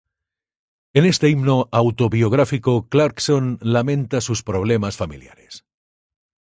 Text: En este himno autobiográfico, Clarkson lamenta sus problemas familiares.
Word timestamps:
En 0.95 1.05
este 1.05 1.29
himno 1.29 1.69
autobiográfico, 1.71 2.89
Clarkson 2.89 3.59
lamenta 3.61 4.19
sus 4.19 4.41
problemas 4.41 4.97
familiares. 4.97 5.63